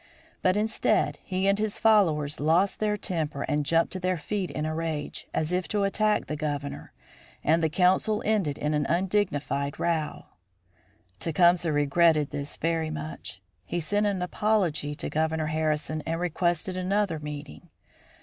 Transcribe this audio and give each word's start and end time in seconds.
But 0.41 0.57
instead 0.57 1.19
he 1.23 1.47
and 1.47 1.59
his 1.59 1.77
followers 1.77 2.39
lost 2.39 2.79
their 2.79 2.97
temper 2.97 3.43
and 3.43 3.63
jumped 3.63 3.93
to 3.93 3.99
their 3.99 4.17
feet 4.17 4.49
in 4.49 4.65
a 4.65 4.73
rage, 4.73 5.27
as 5.31 5.51
if 5.51 5.67
to 5.67 5.83
attack 5.83 6.25
the 6.25 6.35
Governor. 6.35 6.91
And 7.43 7.61
the 7.63 7.69
council 7.69 8.23
ended 8.25 8.57
in 8.57 8.73
an 8.73 8.87
undignified 8.87 9.79
row. 9.79 10.25
Tecumseh 11.19 11.71
regretted 11.71 12.31
this 12.31 12.57
very 12.57 12.89
much. 12.89 13.43
He 13.63 13.79
sent 13.79 14.07
an 14.07 14.23
apology 14.23 14.95
to 14.95 15.07
Governor 15.07 15.45
Harrison 15.53 16.01
and 16.07 16.19
requested 16.19 16.75
another 16.75 17.19
meeting. 17.19 17.69